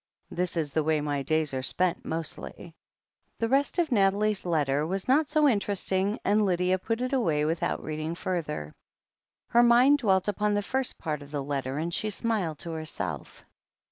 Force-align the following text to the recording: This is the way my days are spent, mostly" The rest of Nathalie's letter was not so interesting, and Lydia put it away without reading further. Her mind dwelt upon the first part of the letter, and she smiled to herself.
This 0.31 0.57
is 0.57 0.71
the 0.71 0.83
way 0.83 0.99
my 0.99 1.21
days 1.21 1.53
are 1.53 1.61
spent, 1.61 2.03
mostly" 2.03 2.73
The 3.37 3.47
rest 3.47 3.77
of 3.77 3.91
Nathalie's 3.91 4.47
letter 4.47 4.83
was 4.87 5.07
not 5.07 5.29
so 5.29 5.47
interesting, 5.47 6.17
and 6.25 6.43
Lydia 6.43 6.79
put 6.79 7.01
it 7.01 7.13
away 7.13 7.45
without 7.45 7.83
reading 7.83 8.15
further. 8.15 8.73
Her 9.49 9.61
mind 9.61 9.99
dwelt 9.99 10.27
upon 10.27 10.55
the 10.55 10.63
first 10.63 10.97
part 10.97 11.21
of 11.21 11.29
the 11.29 11.43
letter, 11.43 11.77
and 11.77 11.93
she 11.93 12.09
smiled 12.09 12.57
to 12.61 12.71
herself. 12.71 13.45